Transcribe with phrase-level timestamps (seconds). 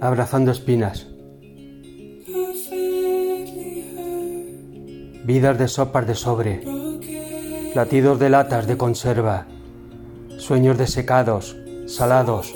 [0.00, 1.06] abrazando espinas.
[5.24, 6.62] Vidas de sopas de sobre,
[7.74, 9.46] latidos de latas de conserva,
[10.38, 12.54] sueños desecados, salados.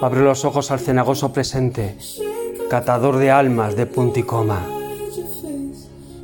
[0.00, 1.96] Abre los ojos al cenagoso presente,
[2.68, 4.66] catador de almas de punto y coma.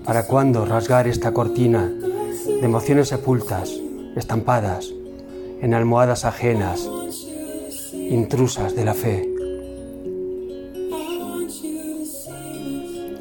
[0.05, 3.73] ¿Para cuándo rasgar esta cortina de emociones sepultas,
[4.17, 4.91] estampadas
[5.61, 6.89] en almohadas ajenas,
[8.15, 9.29] intrusas de la fe?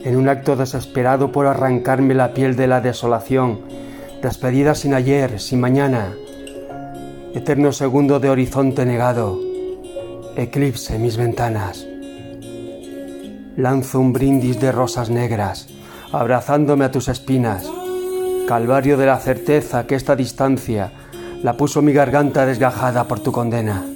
[0.04, 3.62] En un acto desesperado por arrancarme la piel de la desolación,
[4.22, 6.14] despedida sin ayer, sin mañana,
[7.34, 9.40] eterno segundo de horizonte negado,
[10.36, 11.88] eclipse mis ventanas.
[13.58, 15.68] Lanzo un brindis de rosas negras,
[16.12, 17.68] abrazándome a tus espinas,
[18.48, 20.92] calvario de la certeza que esta distancia
[21.42, 23.92] la puso mi garganta desgajada por tu condena.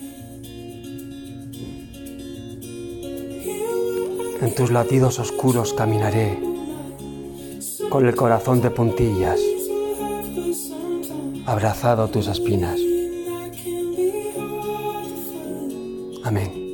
[4.40, 6.40] En tus latidos oscuros caminaré,
[7.90, 9.40] con el corazón de puntillas,
[11.46, 12.80] abrazado a tus espinas.
[16.24, 16.68] Amén.